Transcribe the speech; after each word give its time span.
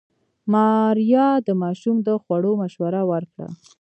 ماريا 0.51 1.27
د 1.47 1.49
ماشوم 1.61 1.95
د 2.07 2.09
خوړو 2.23 2.51
مشوره 2.61 3.01
ورکړه. 3.11 3.47